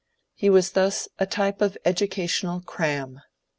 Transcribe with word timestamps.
He 0.33 0.49
was 0.49 0.71
thus 0.71 1.07
a 1.19 1.27
type 1.27 1.61
of 1.61 1.77
educational 1.85 2.59
^^ 2.59 2.65
cram." 2.65 3.21